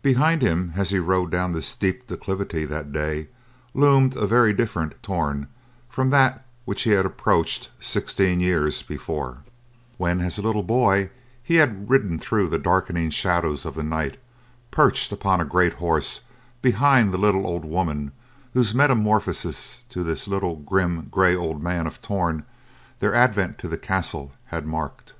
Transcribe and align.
Behind 0.00 0.40
him, 0.40 0.72
as 0.76 0.88
he 0.88 0.98
rode 0.98 1.30
down 1.30 1.52
the 1.52 1.60
steep 1.60 2.06
declivity 2.06 2.64
that 2.64 2.90
day, 2.90 3.28
loomed 3.74 4.16
a 4.16 4.26
very 4.26 4.54
different 4.54 4.94
Torn 5.02 5.46
from 5.90 6.08
that 6.08 6.46
which 6.64 6.84
he 6.84 6.92
had 6.92 7.04
approached 7.04 7.68
sixteen 7.78 8.40
years 8.40 8.82
before, 8.82 9.40
when, 9.98 10.22
as 10.22 10.38
a 10.38 10.40
little 10.40 10.62
boy 10.62 11.10
he 11.42 11.56
had 11.56 11.90
ridden 11.90 12.18
through 12.18 12.48
the 12.48 12.56
darkening 12.58 13.10
shadows 13.10 13.66
of 13.66 13.74
the 13.74 13.82
night, 13.82 14.16
perched 14.70 15.12
upon 15.12 15.38
a 15.38 15.44
great 15.44 15.74
horse 15.74 16.22
behind 16.62 17.12
the 17.12 17.18
little 17.18 17.46
old 17.46 17.66
woman, 17.66 18.12
whose 18.54 18.74
metamorphosis 18.74 19.80
to 19.90 20.02
the 20.02 20.14
little 20.30 20.56
grim, 20.56 21.08
gray, 21.10 21.36
old 21.36 21.62
man 21.62 21.86
of 21.86 22.00
Torn 22.00 22.44
their 23.00 23.14
advent 23.14 23.58
to 23.58 23.68
the 23.68 23.76
castle 23.76 24.32
had 24.46 24.66
marked. 24.66 25.12